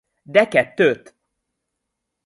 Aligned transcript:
De 0.23 0.47
kettőt? 0.47 1.15